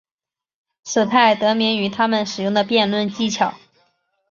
[0.83, 3.53] 此派得名于他们使用的辩论技巧。